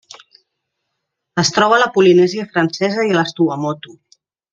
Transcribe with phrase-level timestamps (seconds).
[1.43, 3.95] Es troba a la Polinèsia Francesa i a les Tuamotu.